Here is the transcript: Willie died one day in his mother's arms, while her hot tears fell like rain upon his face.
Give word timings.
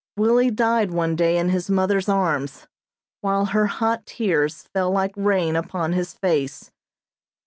Willie 0.17 0.49
died 0.49 0.89
one 0.89 1.15
day 1.15 1.37
in 1.37 1.49
his 1.49 1.69
mother's 1.69 2.09
arms, 2.09 2.65
while 3.19 3.45
her 3.45 3.67
hot 3.67 4.07
tears 4.07 4.63
fell 4.73 4.89
like 4.89 5.13
rain 5.15 5.55
upon 5.55 5.93
his 5.93 6.11
face. 6.15 6.71